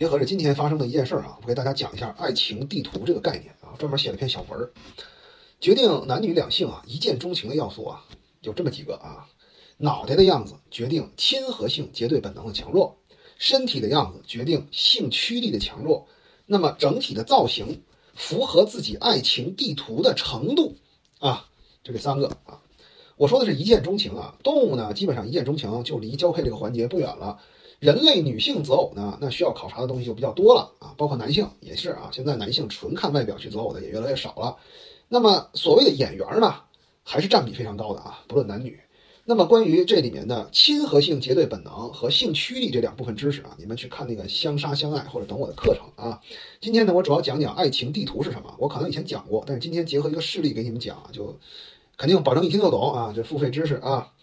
[0.00, 4.72] 结合着今天发生的一件事儿啊，我给大家讲一下爱情地图这个概念啊，专门写了篇小文儿。
[5.60, 8.02] 决定男女两性啊一见钟情的要素啊，
[8.40, 9.28] 有这么几个啊：
[9.76, 12.96] 脑袋的样子决定亲和性结对本能的强弱，
[13.36, 16.08] 身体的样子决定性驱力的强弱，
[16.46, 17.82] 那么整体的造型
[18.14, 20.76] 符合自己爱情地图的程度
[21.18, 21.46] 啊，
[21.84, 22.62] 就这三个啊。
[23.18, 27.38] 我说的是一见钟情啊，动物呢基本上一见钟情就离交配这个环节不远了。
[27.80, 32.10] 人类女性择偶呢，那需要考察的东西就比较多了啊，包括男性也是啊。
[32.12, 34.56] 现在男性纯看外表去择偶的也越来越少了。
[35.08, 36.54] 那么所谓的眼缘呢，
[37.02, 38.78] 还是占比非常高的啊，不论男女。
[39.24, 46.20] 那么关于这里面的亲和性结对本能和性驱力这两部分知识啊，你们去看那个相杀相爱或者等我的课程啊。
[46.60, 48.54] 今天呢，我主要讲讲爱情地图是什么。
[48.58, 51.38] 我可能以前讲过，但是今天结合一个事例给你们讲就。
[51.96, 54.14] 肯定保证一听就懂啊，这付费知识啊。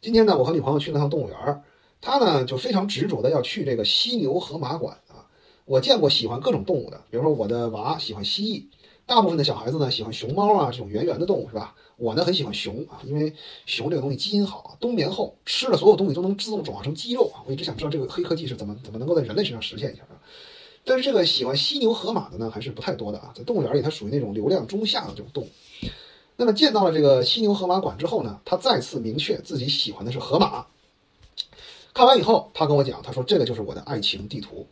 [0.00, 1.62] 今天呢，我和女朋友去了趟动物园儿，
[2.00, 5.26] 他呢就非常执着的要去这个犀牛河马馆啊。
[5.64, 8.64] 我见过喜欢各种动物的，比如说我的娃喜欢蜥蜴，
[9.06, 11.74] 大部分的小孩子呢喜欢熊猫啊这种圆圆的动物是吧？
[11.96, 13.32] 我呢很喜欢熊啊，因为
[13.64, 17.40] 熊这个东西基因好，冬眠后吃了所有东西都能自动转化成肌肉啊。
[17.46, 20.20] 我一直想知道这个黑科技是怎么怎么能够在人类身上实现一下啊。
[20.84, 25.48] 但是这个喜欢犀牛河马的呢还是不太多的啊，在动物园里它属于那种流量中下的这种动物。
[26.36, 30.66] 那么见到了这个犀牛河马馆之后呢，他再次明确自己喜欢的是河马。
[31.94, 34.66] 看完以后，他跟我讲，他说这个就是我的爱情地图，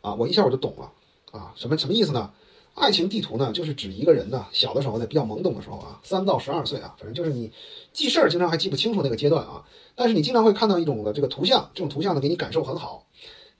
[0.00, 0.90] 啊，我一下我就懂了，
[1.30, 2.32] 啊，什么什么意思呢？
[2.72, 7.52] 爱情地图呢，就是指一个人呢，小的时候呢，比较懵懂的时候啊，三到十二岁啊，反正就是你
[7.92, 9.62] 记事儿经常还记不清楚那个阶段啊，
[9.94, 13.06] 但是你经常会看到一种的这个图像，这种图像呢给你感受很好，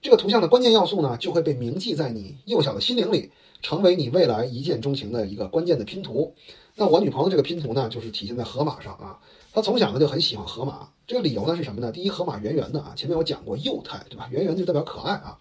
[0.01, 3.29] 这个图像的关键要素呢就会被铭记在你幼小的心灵里，
[3.61, 6.33] 成为你未来一见钟情的一个关键的拼图。
[6.73, 9.19] 那我女朋友这个拼图呢，就是体现在河马上啊。
[9.55, 11.89] 他从小呢就很喜欢河马，这个理由呢是什么呢？
[11.89, 14.27] 第一，河马圆圆的啊，前面我讲过幼态，对吧？
[14.29, 15.39] 圆圆就代表可爱啊，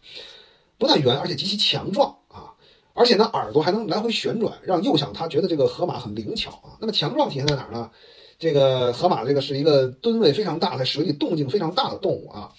[0.78, 2.54] 不但圆，而且极其强壮啊，
[2.92, 6.78] 而且呢耳朵还能来回旋转，让幼小他觉得这个河马很灵巧啊。
[6.78, 7.90] 那么强壮体现在哪儿呢？
[8.38, 12.52] 这个河马这个是一个吨位非常大，在水里动静非常大的动物啊。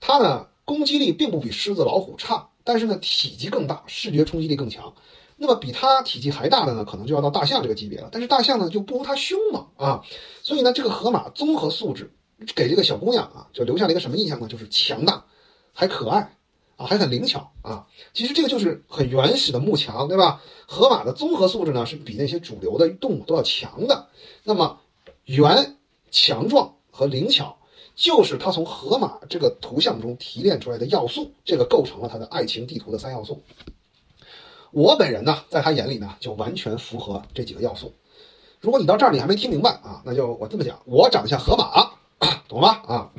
[0.00, 4.94] 它呢攻击力并不比狮子、老虎差，但是呢体积更大，视觉冲击力更强。
[5.38, 8.08] 那么比它体积还大的呢，可能就要到大象这个级别了。
[8.12, 10.04] 但是大象呢就不如它凶猛啊，
[10.42, 12.12] 所以呢这个河马综合素质
[12.54, 14.48] 给这个小姑娘啊就留下了一个什么印象呢？
[14.48, 15.24] 就是强大，
[15.72, 16.36] 还可爱
[16.76, 17.86] 啊，还很灵巧啊。
[18.12, 20.42] 其实这个就是很原始的慕强，对吧？
[20.66, 24.08] 河马的综合素质呢是比那些主流的动物都要强的。
[24.44, 24.80] 那么
[25.24, 25.76] 圆、
[26.10, 27.58] 强壮和灵巧，
[27.94, 33.42] 就是它从河马这个图像中提炼出来的要素，这个构成了它的爱情地图的三要素。
[34.70, 37.92] 我本人呢，在他眼里呢，就完全符合这几个要素。
[38.60, 41.92] 如果你到这儿你还没听明白啊，那就我这么讲：我长得像河马，
[42.48, 42.80] 懂吗？
[42.86, 43.10] 啊，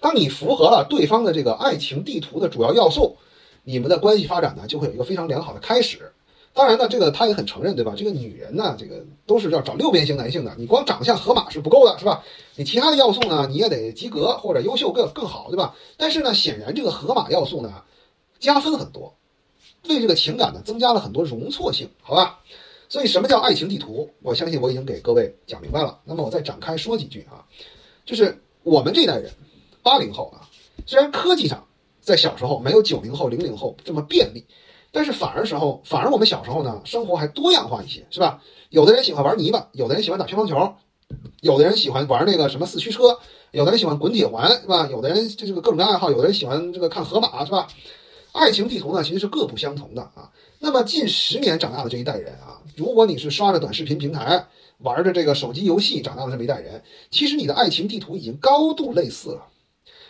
[0.00, 3.16] 当你符合了对方的这个爱情地图的主要要素，
[3.64, 6.12] 你们的关系发展呢，就会有一个非常良好的开始。
[6.52, 7.94] 当然呢，这个他也很承认，对吧？
[7.96, 12.22] 这个女人呢，这个都是要找六边形男性的，你光长得像河马是不够的，是吧？
[12.54, 15.74] 你其他的要素呢，你也得及格或者优秀更更好，对吧？
[15.96, 17.82] 但是呢，显然这个河马要素呢，
[18.38, 19.16] 加分很多。
[19.88, 22.40] 为这个情感呢增加了很多容错性，好吧？
[22.88, 24.10] 所以什么叫爱情地图？
[24.22, 25.98] 我相信我已经给各位讲明白了。
[26.04, 27.44] 那么我再展开说几句啊，
[28.04, 29.32] 就是我们这代人，
[29.82, 30.48] 八零后啊，
[30.86, 31.66] 虽然科技上
[32.00, 34.44] 在小时候没有九零后、零零后这么便利，
[34.92, 38.42] 但是反而时候反而我们小时候呢，生活还多样化一些，是吧？
[38.68, 40.74] 有的人喜欢玩泥巴，有的人喜欢打乒乓球，
[41.40, 43.18] 有的人喜欢玩那个什么四驱车，
[43.50, 44.86] 有的人喜欢滚铁环，是吧？
[44.88, 47.66] 有的人就这个各种的爱好，有的人喜欢这个看河马，是吧？
[48.34, 50.32] 爱情地图呢，其实是各不相同的啊。
[50.58, 59.46] 那么近十年长大的这一代人啊，如果你是刷着短视频平台，玩着这个手机游戏长大的这么一代人，其实你的爱情地图已经高度类似了。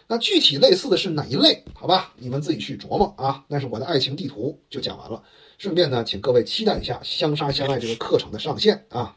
[0.06, 1.64] 那具体类似的是哪一类？
[1.74, 3.44] 好吧，你们自己去琢磨啊。
[3.48, 5.22] 但是我的爱情地图就讲完了，
[5.58, 9.16] 顺便呢，请各位期待一下《相杀相爱》这个课程的上线啊。